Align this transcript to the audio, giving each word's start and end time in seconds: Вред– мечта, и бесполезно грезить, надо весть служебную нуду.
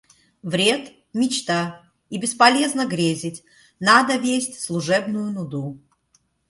Вред– 0.41 0.93
мечта, 1.19 1.91
и 2.09 2.17
бесполезно 2.17 2.87
грезить, 2.87 3.43
надо 3.79 4.15
весть 4.17 4.59
служебную 4.59 5.29
нуду. 5.31 5.79